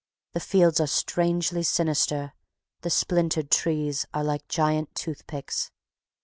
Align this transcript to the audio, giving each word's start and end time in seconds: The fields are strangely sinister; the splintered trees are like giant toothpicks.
The 0.33 0.39
fields 0.39 0.79
are 0.79 0.87
strangely 0.87 1.61
sinister; 1.61 2.33
the 2.81 2.89
splintered 2.89 3.51
trees 3.51 4.07
are 4.15 4.23
like 4.23 4.47
giant 4.47 4.95
toothpicks. 4.95 5.69